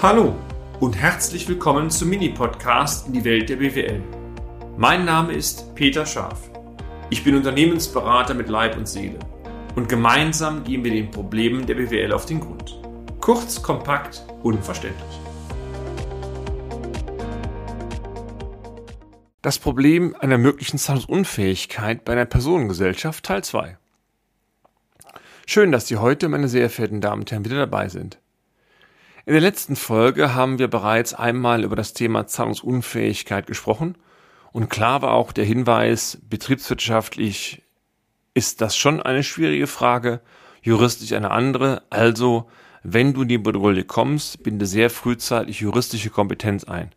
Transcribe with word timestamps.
Hallo 0.00 0.36
und 0.78 0.96
herzlich 0.96 1.48
willkommen 1.48 1.90
zum 1.90 2.10
Mini-Podcast 2.10 3.08
in 3.08 3.14
die 3.14 3.24
Welt 3.24 3.48
der 3.48 3.56
BWL. 3.56 4.00
Mein 4.76 5.04
Name 5.04 5.32
ist 5.32 5.74
Peter 5.74 6.06
Scharf. 6.06 6.52
Ich 7.10 7.24
bin 7.24 7.34
Unternehmensberater 7.34 8.32
mit 8.34 8.48
Leib 8.48 8.76
und 8.76 8.86
Seele 8.86 9.18
und 9.74 9.88
gemeinsam 9.88 10.62
gehen 10.62 10.84
wir 10.84 10.92
den 10.92 11.10
Problemen 11.10 11.66
der 11.66 11.74
BWL 11.74 12.12
auf 12.12 12.26
den 12.26 12.38
Grund. 12.38 12.80
Kurz, 13.20 13.60
kompakt, 13.60 14.24
unverständlich. 14.44 15.20
Das 19.42 19.58
Problem 19.58 20.14
einer 20.20 20.38
möglichen 20.38 20.78
Zahlungsunfähigkeit 20.78 22.04
bei 22.04 22.12
einer 22.12 22.24
Personengesellschaft 22.24 23.24
Teil 23.24 23.42
2. 23.42 23.76
Schön, 25.44 25.72
dass 25.72 25.88
Sie 25.88 25.96
heute, 25.96 26.28
meine 26.28 26.46
sehr 26.46 26.70
verehrten 26.70 27.00
Damen 27.00 27.22
und 27.22 27.32
Herren, 27.32 27.44
wieder 27.44 27.56
dabei 27.56 27.88
sind. 27.88 28.20
In 29.28 29.34
der 29.34 29.42
letzten 29.42 29.76
Folge 29.76 30.34
haben 30.34 30.58
wir 30.58 30.68
bereits 30.68 31.12
einmal 31.12 31.62
über 31.62 31.76
das 31.76 31.92
Thema 31.92 32.26
Zahlungsunfähigkeit 32.26 33.46
gesprochen 33.46 33.98
und 34.52 34.70
klar 34.70 35.02
war 35.02 35.12
auch 35.12 35.32
der 35.32 35.44
Hinweis, 35.44 36.16
betriebswirtschaftlich 36.30 37.62
ist 38.32 38.62
das 38.62 38.74
schon 38.74 39.02
eine 39.02 39.22
schwierige 39.22 39.66
Frage, 39.66 40.22
juristisch 40.62 41.12
eine 41.12 41.30
andere, 41.30 41.82
also 41.90 42.48
wenn 42.82 43.12
du 43.12 43.20
in 43.20 43.28
die 43.28 43.36
Bedrohung 43.36 43.86
kommst, 43.86 44.42
binde 44.42 44.64
sehr 44.64 44.88
frühzeitig 44.88 45.60
juristische 45.60 46.08
Kompetenz 46.08 46.64
ein. 46.64 46.92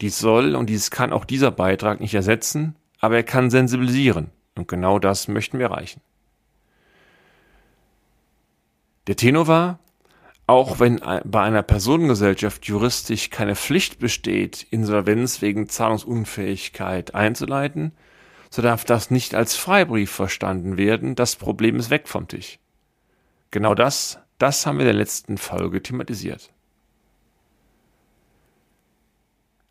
Dies 0.00 0.16
soll 0.16 0.54
und 0.54 0.70
dies 0.70 0.92
kann 0.92 1.12
auch 1.12 1.24
dieser 1.24 1.50
Beitrag 1.50 1.98
nicht 1.98 2.14
ersetzen, 2.14 2.76
aber 3.00 3.16
er 3.16 3.24
kann 3.24 3.50
sensibilisieren 3.50 4.30
und 4.54 4.68
genau 4.68 5.00
das 5.00 5.26
möchten 5.26 5.58
wir 5.58 5.66
erreichen. 5.66 6.02
Der 9.08 9.16
Tenor 9.16 9.48
war, 9.48 9.80
auch 10.48 10.80
wenn 10.80 11.00
bei 11.26 11.42
einer 11.42 11.62
Personengesellschaft 11.62 12.64
juristisch 12.64 13.28
keine 13.28 13.54
Pflicht 13.54 13.98
besteht, 13.98 14.66
Insolvenz 14.70 15.42
wegen 15.42 15.68
Zahlungsunfähigkeit 15.68 17.14
einzuleiten, 17.14 17.92
so 18.48 18.62
darf 18.62 18.86
das 18.86 19.10
nicht 19.10 19.34
als 19.34 19.56
Freibrief 19.56 20.10
verstanden 20.10 20.78
werden, 20.78 21.14
das 21.14 21.36
Problem 21.36 21.76
ist 21.76 21.90
weg 21.90 22.08
vom 22.08 22.28
Tisch. 22.28 22.58
Genau 23.50 23.74
das, 23.74 24.20
das 24.38 24.64
haben 24.64 24.78
wir 24.78 24.86
in 24.86 24.92
der 24.92 24.94
letzten 24.94 25.36
Folge 25.36 25.82
thematisiert. 25.82 26.50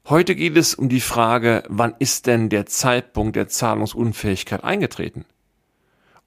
Heute 0.07 0.35
geht 0.35 0.57
es 0.57 0.75
um 0.75 0.89
die 0.89 1.01
Frage, 1.01 1.63
wann 1.69 1.95
ist 1.97 2.27
denn 2.27 2.49
der 2.49 2.67
Zeitpunkt 2.67 3.35
der 3.35 3.47
Zahlungsunfähigkeit 3.47 4.63
eingetreten? 4.63 5.25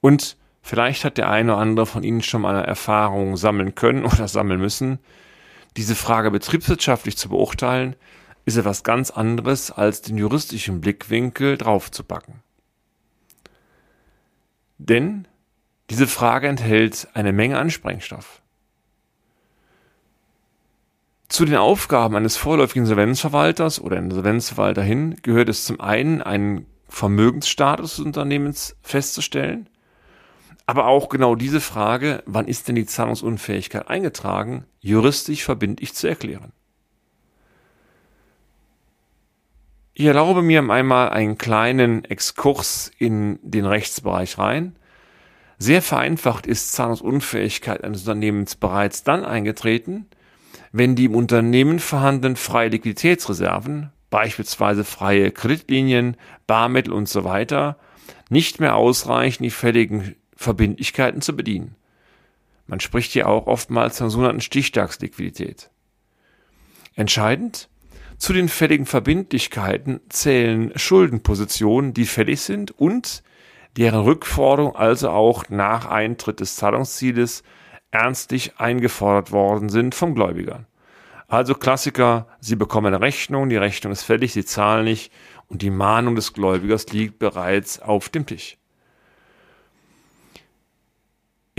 Und 0.01 0.37
Vielleicht 0.63 1.05
hat 1.05 1.17
der 1.17 1.31
eine 1.31 1.53
oder 1.53 1.61
andere 1.61 1.87
von 1.87 2.03
Ihnen 2.03 2.23
schon 2.23 2.43
mal 2.43 2.55
eine 2.55 2.67
Erfahrung 2.67 3.37
sammeln 3.37 3.75
können 3.75 4.05
oder 4.05 4.29
sammeln 4.29 4.61
müssen. 4.61 4.99
Diese 5.77 5.95
Frage 5.95 6.31
betriebswirtschaftlich 6.31 7.17
zu 7.17 7.29
beurteilen, 7.29 7.97
ist 8.45 8.57
etwas 8.57 8.83
ganz 8.83 9.11
anderes, 9.11 9.71
als 9.71 10.03
den 10.03 10.19
juristischen 10.19 10.81
Blickwinkel 10.81 11.57
draufzupacken. 11.57 12.43
Denn 14.79 15.29
diese 15.91 16.07
Frage 16.07 16.49
enthält 16.49 17.09
eine 17.15 17.33
Menge 17.33 17.59
an 17.59 17.71
Sprengstoff. 17.71 18.41
Zu 21.29 21.45
den 21.45 21.57
Aufgaben 21.57 22.17
eines 22.17 22.37
vorläufigen 22.37 22.83
Insolvenzverwalters 22.83 23.81
oder 23.81 23.99
Insolvenzverwalter 23.99 24.83
hin 24.83 25.17
gehört 25.23 25.49
es 25.49 25.65
zum 25.65 25.81
einen, 25.81 26.23
einen 26.23 26.67
Vermögensstatus 26.89 27.97
des 27.97 28.05
Unternehmens 28.05 28.77
festzustellen, 28.83 29.69
aber 30.71 30.87
auch 30.87 31.09
genau 31.09 31.35
diese 31.35 31.61
Frage, 31.61 32.23
wann 32.27 32.47
ist 32.47 32.69
denn 32.69 32.77
die 32.77 32.87
Zahlungsunfähigkeit 32.87 33.89
eingetragen, 33.89 34.67
juristisch 34.79 35.43
verbindlich 35.43 35.95
zu 35.95 36.07
erklären. 36.07 36.53
Ich 39.95 40.05
erlaube 40.05 40.43
mir 40.43 40.63
einmal 40.71 41.09
einen 41.09 41.39
kleinen 41.39 42.05
Exkurs 42.05 42.93
in 42.99 43.41
den 43.43 43.67
Rechtsbereich 43.67 44.39
rein. 44.39 44.77
Sehr 45.59 45.83
vereinfacht 45.83 46.47
ist 46.47 46.73
Zahlungsunfähigkeit 46.73 47.83
eines 47.83 48.03
Unternehmens 48.03 48.55
bereits 48.55 49.03
dann 49.03 49.25
eingetreten, 49.25 50.07
wenn 50.71 50.95
die 50.95 51.07
im 51.07 51.17
Unternehmen 51.17 51.81
vorhandenen 51.81 52.37
freie 52.37 52.69
Liquiditätsreserven, 52.69 53.91
beispielsweise 54.09 54.85
freie 54.85 55.33
Kreditlinien, 55.33 56.17
Barmittel 56.47 56.93
und 56.93 57.09
so 57.09 57.25
nicht 58.29 58.61
mehr 58.61 58.77
ausreichen, 58.77 59.43
die 59.43 59.51
fälligen 59.51 60.15
Verbindlichkeiten 60.41 61.21
zu 61.21 61.37
bedienen. 61.37 61.77
Man 62.67 62.81
spricht 62.81 63.13
hier 63.13 63.29
auch 63.29 63.47
oftmals 63.47 63.99
von 63.99 64.09
sogenannten 64.09 64.41
Stichtagsliquidität. 64.41 65.71
Entscheidend 66.95 67.69
zu 68.17 68.33
den 68.33 68.49
fälligen 68.49 68.87
Verbindlichkeiten 68.87 70.01
zählen 70.09 70.73
Schuldenpositionen, 70.77 71.93
die 71.93 72.07
fällig 72.07 72.41
sind 72.41 72.71
und 72.71 73.23
deren 73.77 74.01
Rückforderung 74.01 74.75
also 74.75 75.11
auch 75.11 75.51
nach 75.51 75.85
Eintritt 75.85 76.41
des 76.41 76.57
Zahlungszieles 76.57 77.43
ernstlich 77.91 78.59
eingefordert 78.59 79.33
worden 79.33 79.69
sind 79.69 79.95
vom 79.95 80.15
Gläubiger. 80.15 80.65
Also 81.29 81.55
Klassiker, 81.55 82.29
Sie 82.41 82.57
bekommen 82.57 82.87
eine 82.95 83.03
Rechnung, 83.03 83.51
die 83.51 83.59
Rechnung 83.59 83.93
ist 83.93 84.05
fällig, 84.05 84.33
Sie 84.33 84.47
zahlen 84.47 84.85
nicht 84.85 85.13
und 85.49 85.61
die 85.61 85.71
Mahnung 85.71 86.15
des 86.15 86.33
Gläubigers 86.33 86.87
liegt 86.89 87.19
bereits 87.19 87.79
auf 87.79 88.09
dem 88.09 88.25
Tisch. 88.25 88.57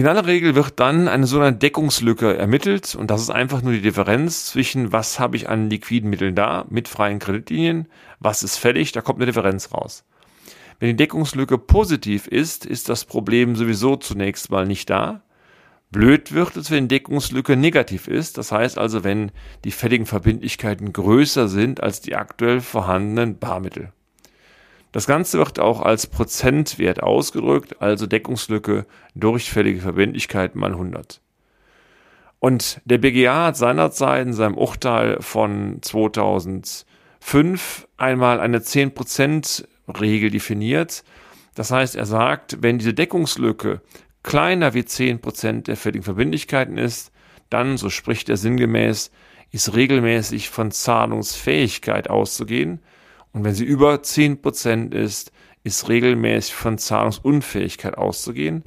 In 0.02 0.08
aller 0.08 0.26
Regel 0.26 0.56
wird 0.56 0.80
dann 0.80 1.08
eine 1.08 1.28
sogenannte 1.28 1.60
Deckungslücke 1.60 2.36
ermittelt 2.36 2.96
und 2.96 3.12
das 3.12 3.22
ist 3.22 3.30
einfach 3.30 3.62
nur 3.62 3.74
die 3.74 3.84
Differenz 3.84 4.48
zwischen 4.48 4.92
was 4.92 5.20
habe 5.20 5.36
ich 5.36 5.48
an 5.48 5.70
liquiden 5.70 6.10
Mitteln 6.10 6.34
da 6.34 6.66
mit 6.72 6.88
freien 6.88 7.20
Kreditlinien, 7.20 7.88
was 8.20 8.42
ist 8.42 8.58
fällig, 8.58 8.94
da 8.94 9.02
kommt 9.02 9.20
eine 9.20 9.28
Differenz 9.28 9.72
raus. 9.72 10.04
Wenn 10.80 10.90
die 10.90 10.96
Deckungslücke 10.96 11.60
positiv 11.60 12.26
ist, 12.26 12.66
ist 12.66 12.90
das 12.90 13.06
Problem 13.06 13.56
sowieso 13.56 13.96
zunächst 13.96 14.50
mal 14.50 14.66
nicht 14.66 14.90
da. 14.90 15.22
Blöd 15.92 16.32
wird 16.32 16.58
es, 16.58 16.72
wenn 16.72 16.88
die 16.88 16.96
Deckungslücke 16.96 17.56
negativ 17.56 18.08
ist, 18.08 18.40
das 18.40 18.52
heißt 18.52 18.80
also, 18.80 19.04
wenn 19.04 19.32
die 19.66 19.72
fälligen 19.72 20.08
Verbindlichkeiten 20.08 20.94
größer 20.94 21.48
sind 21.48 21.84
als 21.84 22.02
die 22.02 22.16
aktuell 22.16 22.62
vorhandenen 22.62 23.38
Barmittel. 23.38 23.94
Das 24.92 25.08
Ganze 25.08 25.38
wird 25.38 25.60
auch 25.60 25.82
als 25.82 26.08
Prozentwert 26.08 27.02
ausgedrückt, 27.02 27.82
also 27.82 28.08
Deckungslücke 28.08 28.86
durchfällige 29.16 29.80
Verbindlichkeit 29.80 30.56
mal 30.56 30.72
100. 30.72 31.22
Und 32.40 32.82
der 32.86 32.98
BGA 32.98 33.46
hat 33.46 33.58
seinerzeit 33.58 34.28
in 34.28 34.34
seinem 34.34 34.58
Urteil 34.58 35.22
von 35.22 35.78
2005 35.82 37.88
einmal 37.98 38.40
eine 38.40 38.60
10% 38.60 39.66
Regel 40.00 40.32
definiert. 40.32 41.04
Das 41.56 41.72
heißt, 41.72 41.96
er 41.96 42.06
sagt, 42.06 42.58
wenn 42.62 42.80
diese 42.80 42.94
Deckungslücke 42.94 43.82
kleiner 44.24 44.74
wie 44.74 44.82
10% 44.82 45.64
der 45.64 45.78
fälligen 45.78 46.04
Verbindlichkeiten 46.04 46.78
ist, 46.78 47.12
dann, 47.50 47.78
so 47.78 47.90
spricht 47.90 48.30
er 48.30 48.38
sinngemäß, 48.38 49.12
ist 49.52 49.76
regelmäßig 49.76 50.50
von 50.50 50.72
Zahlungsfähigkeit 50.72 52.10
auszugehen 52.10 52.80
und 53.34 53.44
wenn 53.44 53.54
sie 53.54 53.66
über 53.66 53.96
10% 53.96 54.94
ist, 54.94 55.32
ist 55.64 55.90
regelmäßig 55.90 56.54
von 56.54 56.78
Zahlungsunfähigkeit 56.78 57.98
auszugehen, 57.98 58.64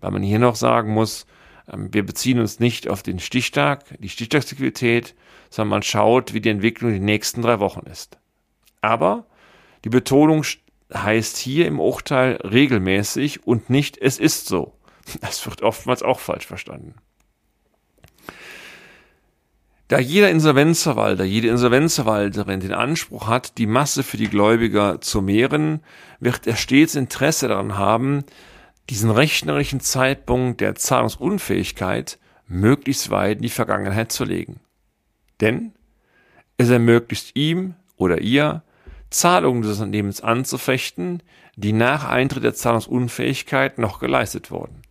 weil 0.00 0.10
man 0.10 0.22
hier 0.22 0.38
noch 0.38 0.56
sagen 0.56 0.92
muss, 0.92 1.26
ähm, 1.72 1.92
wir 1.92 2.04
beziehen 2.04 2.38
uns 2.38 2.60
nicht 2.60 2.88
auf 2.88 3.02
den 3.02 3.18
Stichtag, 3.18 3.84
die 3.98 4.08
Stichtagsliquidität, 4.08 5.14
sondern 5.50 5.70
man 5.70 5.82
schaut, 5.82 6.34
wie 6.34 6.40
die 6.40 6.50
Entwicklung 6.50 6.92
die 6.92 7.00
nächsten 7.00 7.42
drei 7.42 7.60
Wochen 7.60 7.86
ist. 7.86 8.18
Aber 8.80 9.26
die 9.84 9.88
Betonung 9.88 10.44
heißt 10.92 11.36
hier 11.38 11.66
im 11.66 11.80
Urteil 11.80 12.36
regelmäßig 12.36 13.46
und 13.46 13.70
nicht 13.70 13.98
es 13.98 14.18
ist 14.18 14.46
so. 14.46 14.78
Das 15.20 15.44
wird 15.46 15.62
oftmals 15.62 16.02
auch 16.02 16.20
falsch 16.20 16.46
verstanden. 16.46 16.94
Da 19.88 19.98
jeder 19.98 20.30
Insolvenzverwalter, 20.30 21.24
jede 21.24 21.48
Insolvenzverwalterin 21.48 22.60
den 22.60 22.72
Anspruch 22.72 23.26
hat, 23.26 23.58
die 23.58 23.66
Masse 23.66 24.02
für 24.02 24.16
die 24.16 24.28
Gläubiger 24.28 25.00
zu 25.00 25.20
mehren, 25.20 25.80
wird 26.20 26.46
er 26.46 26.56
stets 26.56 26.94
Interesse 26.94 27.48
daran 27.48 27.76
haben, 27.76 28.24
diesen 28.88 29.10
rechnerischen 29.10 29.80
Zeitpunkt 29.80 30.60
der 30.60 30.74
Zahlungsunfähigkeit 30.74 32.18
möglichst 32.46 33.10
weit 33.10 33.38
in 33.38 33.42
die 33.42 33.50
Vergangenheit 33.50 34.10
zu 34.10 34.24
legen. 34.24 34.60
Denn 35.40 35.72
es 36.56 36.70
ermöglicht 36.70 37.36
ihm 37.36 37.74
oder 37.96 38.20
ihr, 38.20 38.62
Zahlungen 39.10 39.62
des 39.62 39.78
Unternehmens 39.78 40.20
anzufechten, 40.22 41.22
die 41.56 41.72
nach 41.72 42.04
Eintritt 42.04 42.44
der 42.44 42.54
Zahlungsunfähigkeit 42.54 43.78
noch 43.78 44.00
geleistet 44.00 44.50
wurden. 44.50 44.82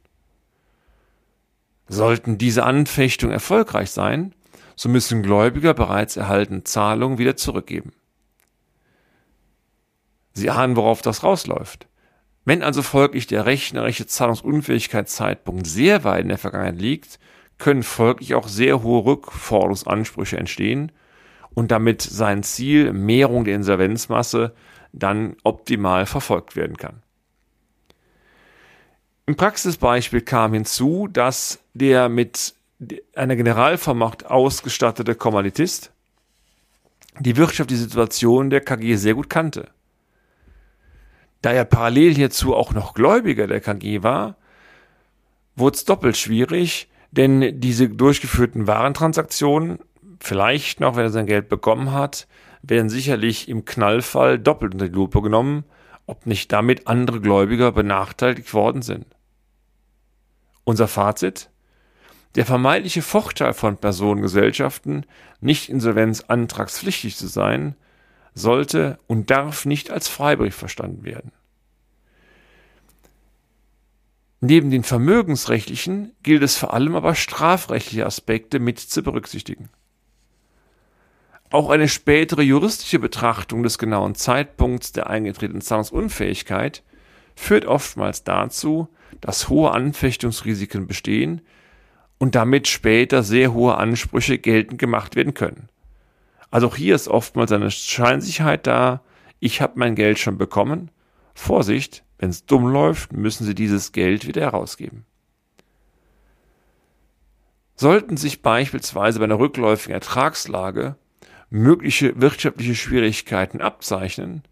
Sollten 1.87 2.37
diese 2.37 2.63
Anfechtungen 2.63 3.33
erfolgreich 3.33 3.91
sein, 3.91 4.33
so 4.75 4.89
müssen 4.89 5.23
Gläubiger 5.23 5.73
bereits 5.73 6.17
erhaltene 6.17 6.63
Zahlungen 6.63 7.17
wieder 7.17 7.35
zurückgeben. 7.35 7.91
Sie 10.33 10.49
ahnen, 10.49 10.75
worauf 10.75 11.01
das 11.01 11.23
rausläuft. 11.23 11.87
Wenn 12.45 12.63
also 12.63 12.81
folglich 12.81 13.27
der 13.27 13.45
rechnerische 13.45 14.05
Zahlungsunfähigkeitszeitpunkt 14.05 15.65
sehr 15.67 16.03
weit 16.03 16.23
in 16.23 16.29
der 16.29 16.37
Vergangenheit 16.37 16.79
liegt, 16.79 17.19
können 17.57 17.83
folglich 17.83 18.35
auch 18.35 18.47
sehr 18.47 18.83
hohe 18.83 19.05
Rückforderungsansprüche 19.05 20.37
entstehen 20.37 20.91
und 21.53 21.71
damit 21.71 22.01
sein 22.01 22.43
Ziel 22.43 22.91
Mehrung 22.91 23.45
der 23.45 23.55
Insolvenzmasse 23.55 24.53
dann 24.91 25.37
optimal 25.43 26.05
verfolgt 26.05 26.55
werden 26.55 26.77
kann. 26.77 27.01
Im 29.25 29.37
Praxisbeispiel 29.37 30.21
kam 30.21 30.53
hinzu, 30.53 31.07
dass 31.07 31.59
der 31.73 32.09
mit 32.09 32.55
einer 33.15 33.35
Generalvermacht 33.35 34.25
ausgestattete 34.25 35.15
Kommanditist 35.15 35.91
die 37.19 37.37
wirtschaftliche 37.37 37.83
Situation 37.83 38.49
der 38.49 38.61
KG 38.61 38.95
sehr 38.95 39.13
gut 39.13 39.29
kannte. 39.29 39.69
Da 41.41 41.51
er 41.51 41.65
parallel 41.65 42.15
hierzu 42.15 42.55
auch 42.55 42.73
noch 42.73 42.93
Gläubiger 42.93 43.47
der 43.47 43.61
KG 43.61 44.01
war, 44.01 44.37
wurde 45.55 45.75
es 45.75 45.85
doppelt 45.85 46.17
schwierig, 46.17 46.89
denn 47.11 47.59
diese 47.59 47.89
durchgeführten 47.89 48.65
Warentransaktionen, 48.65 49.79
vielleicht 50.19 50.79
noch, 50.79 50.95
wenn 50.95 51.03
er 51.03 51.11
sein 51.11 51.27
Geld 51.27 51.49
bekommen 51.49 51.91
hat, 51.91 52.27
werden 52.63 52.89
sicherlich 52.89 53.49
im 53.49 53.65
Knallfall 53.65 54.39
doppelt 54.39 54.73
unter 54.73 54.87
die 54.87 54.95
Lupe 54.95 55.21
genommen, 55.21 55.65
ob 56.07 56.25
nicht 56.25 56.51
damit 56.51 56.87
andere 56.87 57.19
Gläubiger 57.19 57.71
benachteiligt 57.71 58.53
worden 58.53 58.81
sind. 58.81 59.05
Unser 60.63 60.87
Fazit? 60.87 61.49
Der 62.35 62.45
vermeintliche 62.45 63.01
Vorteil 63.01 63.53
von 63.53 63.77
Personengesellschaften, 63.77 65.05
nicht 65.39 65.69
insolvenzantragspflichtig 65.69 67.15
zu 67.15 67.27
sein, 67.27 67.75
sollte 68.33 68.97
und 69.05 69.29
darf 69.29 69.65
nicht 69.65 69.91
als 69.91 70.07
Freibrief 70.07 70.55
verstanden 70.55 71.03
werden. 71.03 71.31
Neben 74.41 74.71
den 74.71 74.83
vermögensrechtlichen 74.83 76.11
gilt 76.23 76.43
es 76.43 76.57
vor 76.57 76.73
allem 76.73 76.95
aber 76.95 77.15
strafrechtliche 77.15 78.05
Aspekte 78.05 78.59
mit 78.59 78.79
zu 78.79 79.01
berücksichtigen. 79.03 79.69
Auch 81.49 81.69
eine 81.69 81.87
spätere 81.87 82.41
juristische 82.41 82.97
Betrachtung 82.99 83.61
des 83.61 83.77
genauen 83.77 84.15
Zeitpunkts 84.15 84.91
der 84.91 85.07
eingetretenen 85.07 85.61
Zahlungsunfähigkeit 85.61 86.83
führt 87.35 87.65
oftmals 87.65 88.23
dazu, 88.23 88.89
dass 89.21 89.49
hohe 89.49 89.71
Anfechtungsrisiken 89.71 90.87
bestehen 90.87 91.41
und 92.23 92.35
damit 92.35 92.69
später 92.69 93.21
sehr 93.21 93.53
hohe 93.53 93.75
Ansprüche 93.75 94.37
geltend 94.37 94.79
gemacht 94.79 95.17
werden 95.17 95.33
können. 95.33 95.67
Also 96.51 96.67
auch 96.67 96.77
hier 96.77 96.95
ist 96.95 97.09
oftmals 97.09 97.51
eine 97.51 97.69
Scheinsicherheit 97.69 98.65
da, 98.65 99.01
ich 99.41 99.59
habe 99.59 99.73
mein 99.75 99.93
Geld 99.93 100.19
schon 100.19 100.37
bekommen. 100.37 100.89
Vorsicht, 101.33 102.05
wenn 102.19 102.29
es 102.29 102.45
dumm 102.45 102.67
läuft, 102.67 103.11
müssen 103.11 103.43
Sie 103.43 103.53
dieses 103.53 103.91
Geld 103.91 104.25
wieder 104.25 104.41
herausgeben. 104.41 105.03
Sollten 107.75 108.15
sich 108.15 108.41
beispielsweise 108.41 109.19
bei 109.19 109.25
einer 109.25 109.39
rückläufigen 109.39 109.93
Ertragslage 109.93 110.95
mögliche 111.49 112.21
wirtschaftliche 112.21 112.75
Schwierigkeiten 112.75 113.59
abzeichnen, 113.59 114.43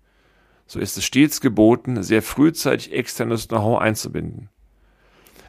so 0.67 0.77
ist 0.77 0.97
es 0.97 1.05
stets 1.05 1.39
geboten, 1.39 2.03
sehr 2.03 2.21
frühzeitig 2.21 2.91
externes 2.91 3.47
Know-how 3.47 3.79
einzubinden. 3.79 4.49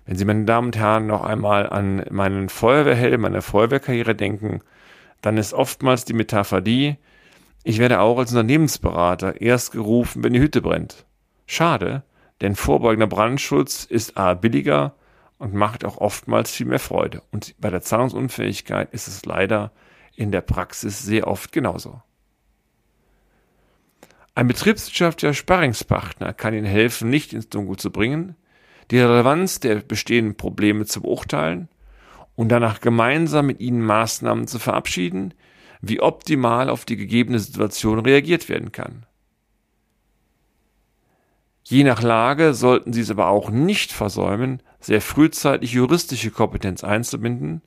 Wenn 0.04 0.16
Sie, 0.16 0.24
meine 0.24 0.44
Damen 0.44 0.68
und 0.68 0.76
Herren, 0.76 1.06
noch 1.06 1.22
einmal 1.22 1.68
an 1.68 2.04
meinen 2.10 2.48
Feuerwehrhelm, 2.48 3.20
meine 3.20 3.42
Feuerwehrkarriere 3.42 4.14
denken, 4.14 4.60
dann 5.20 5.36
ist 5.36 5.54
oftmals 5.54 6.04
die 6.04 6.14
Metapher 6.14 6.60
die, 6.60 6.96
ich 7.64 7.78
werde 7.78 8.00
auch 8.00 8.18
als 8.18 8.32
Unternehmensberater 8.32 9.40
erst 9.40 9.70
gerufen, 9.70 10.24
wenn 10.24 10.32
die 10.32 10.40
Hütte 10.40 10.60
brennt. 10.60 11.06
Schade, 11.46 12.02
denn 12.40 12.56
vorbeugender 12.56 13.06
Brandschutz 13.06 13.84
ist 13.84 14.16
A 14.16 14.34
billiger 14.34 14.96
und 15.38 15.54
macht 15.54 15.84
auch 15.84 15.98
oftmals 15.98 16.50
viel 16.50 16.66
mehr 16.66 16.80
Freude. 16.80 17.22
Und 17.30 17.54
bei 17.60 17.70
der 17.70 17.82
Zahlungsunfähigkeit 17.82 18.92
ist 18.92 19.06
es 19.06 19.24
leider 19.24 19.70
in 20.16 20.32
der 20.32 20.40
Praxis 20.40 21.02
sehr 21.02 21.28
oft 21.28 21.52
genauso. 21.52 22.02
Ein 24.34 24.48
betriebswirtschaftlicher 24.48 25.34
Sparringspartner 25.34 26.32
kann 26.32 26.54
Ihnen 26.54 26.66
helfen, 26.66 27.10
nicht 27.10 27.32
ins 27.32 27.48
Dunkel 27.48 27.76
zu 27.76 27.92
bringen, 27.92 28.34
die 28.90 28.98
Relevanz 28.98 29.60
der 29.60 29.76
bestehenden 29.76 30.36
Probleme 30.36 30.86
zu 30.86 31.02
beurteilen 31.02 31.68
und 32.34 32.48
danach 32.48 32.80
gemeinsam 32.80 33.46
mit 33.46 33.60
Ihnen 33.60 33.82
Maßnahmen 33.82 34.46
zu 34.46 34.58
verabschieden, 34.58 35.34
wie 35.80 36.00
optimal 36.00 36.68
auf 36.70 36.84
die 36.84 36.96
gegebene 36.96 37.38
Situation 37.38 37.98
reagiert 37.98 38.48
werden 38.48 38.72
kann. 38.72 39.06
Je 41.64 41.84
nach 41.84 42.02
Lage 42.02 42.54
sollten 42.54 42.92
Sie 42.92 43.00
es 43.00 43.10
aber 43.10 43.28
auch 43.28 43.50
nicht 43.50 43.92
versäumen, 43.92 44.62
sehr 44.80 45.00
frühzeitig 45.00 45.72
juristische 45.72 46.30
Kompetenz 46.30 46.82
einzubinden, 46.82 47.62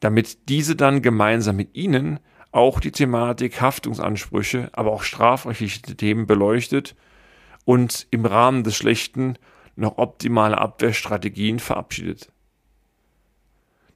damit 0.00 0.48
diese 0.48 0.76
dann 0.76 1.02
gemeinsam 1.02 1.56
mit 1.56 1.74
Ihnen 1.74 2.20
auch 2.52 2.80
die 2.80 2.92
Thematik 2.92 3.60
Haftungsansprüche, 3.60 4.70
aber 4.72 4.92
auch 4.92 5.02
strafrechtliche 5.02 5.96
Themen 5.96 6.26
beleuchtet 6.26 6.94
und 7.64 8.06
im 8.10 8.24
Rahmen 8.24 8.62
des 8.62 8.76
Schlechten 8.76 9.36
noch 9.76 9.98
optimale 9.98 10.58
Abwehrstrategien 10.58 11.58
verabschiedet. 11.58 12.30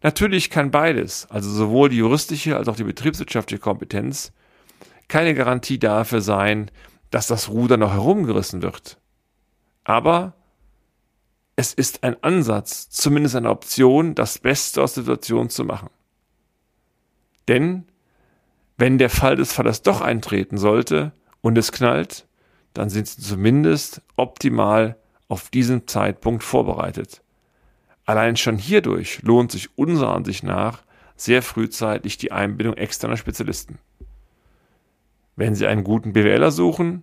Natürlich 0.02 0.50
kann 0.50 0.70
beides, 0.70 1.26
also 1.30 1.50
sowohl 1.50 1.88
die 1.88 1.96
juristische 1.96 2.56
als 2.56 2.68
auch 2.68 2.76
die 2.76 2.84
betriebswirtschaftliche 2.84 3.60
Kompetenz, 3.60 4.32
keine 5.08 5.34
Garantie 5.34 5.78
dafür 5.78 6.20
sein, 6.20 6.70
dass 7.10 7.26
das 7.26 7.48
Ruder 7.48 7.76
noch 7.76 7.92
herumgerissen 7.92 8.62
wird. 8.62 8.98
Aber 9.84 10.34
es 11.56 11.74
ist 11.74 12.04
ein 12.04 12.22
Ansatz, 12.22 12.88
zumindest 12.90 13.34
eine 13.34 13.50
Option, 13.50 14.14
das 14.14 14.38
Beste 14.38 14.82
aus 14.82 14.94
der 14.94 15.02
Situation 15.02 15.50
zu 15.50 15.64
machen. 15.64 15.90
Denn 17.48 17.86
wenn 18.76 18.98
der 18.98 19.10
Fall 19.10 19.34
des 19.34 19.52
Falles 19.52 19.82
doch 19.82 20.00
eintreten 20.00 20.58
sollte 20.58 21.12
und 21.40 21.58
es 21.58 21.72
knallt, 21.72 22.26
dann 22.74 22.90
sind 22.90 23.08
sie 23.08 23.20
zumindest 23.20 24.02
optimal 24.14 24.96
auf 25.28 25.50
diesen 25.50 25.86
Zeitpunkt 25.86 26.42
vorbereitet. 26.42 27.22
Allein 28.04 28.36
schon 28.36 28.56
hierdurch 28.56 29.20
lohnt 29.22 29.52
sich 29.52 29.76
unserer 29.76 30.14
Ansicht 30.14 30.42
nach 30.42 30.82
sehr 31.16 31.42
frühzeitig 31.42 32.16
die 32.16 32.32
Einbindung 32.32 32.74
externer 32.74 33.16
Spezialisten. 33.16 33.78
Wenn 35.36 35.54
Sie 35.54 35.66
einen 35.66 35.84
guten 35.84 36.12
BWLer 36.12 36.50
suchen, 36.50 37.02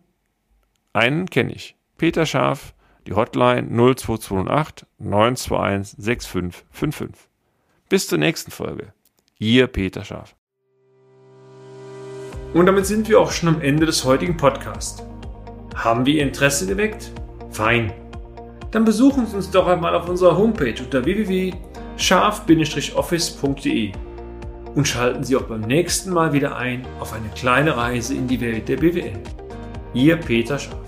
einen 0.93 1.29
kenne 1.29 1.53
ich. 1.53 1.75
Peter 1.97 2.25
Scharf, 2.25 2.73
die 3.05 3.13
Hotline 3.13 3.67
0228 3.69 4.87
921 4.97 5.95
6555. 5.97 7.29
Bis 7.87 8.07
zur 8.07 8.17
nächsten 8.17 8.51
Folge. 8.51 8.93
Ihr 9.37 9.67
Peter 9.67 10.03
Scharf. 10.03 10.35
Und 12.53 12.65
damit 12.65 12.85
sind 12.85 13.07
wir 13.09 13.19
auch 13.19 13.31
schon 13.31 13.49
am 13.49 13.61
Ende 13.61 13.85
des 13.85 14.05
heutigen 14.05 14.37
Podcasts. 14.37 15.03
Haben 15.75 16.05
wir 16.05 16.15
Ihr 16.15 16.23
Interesse 16.23 16.65
geweckt? 16.65 17.11
Fein. 17.51 17.93
Dann 18.75 18.83
besuchen 18.83 19.25
Sie 19.25 19.37
uns 19.37 19.49
doch 19.49 19.65
einmal 19.67 19.95
auf 19.95 20.09
unserer 20.09 20.37
Homepage 20.37 20.75
unter 20.83 21.05
www.scharf-office.de 21.05 23.91
und 24.75 24.85
schalten 24.85 25.23
Sie 25.23 25.37
auch 25.37 25.43
beim 25.43 25.61
nächsten 25.61 26.11
Mal 26.11 26.33
wieder 26.33 26.57
ein 26.57 26.85
auf 26.99 27.13
eine 27.13 27.29
kleine 27.29 27.77
Reise 27.77 28.15
in 28.15 28.27
die 28.27 28.41
Welt 28.41 28.67
der 28.67 28.75
BWL. 28.75 29.13
Ihr 29.93 30.17
Peter 30.17 30.59
Scharf. 30.59 30.84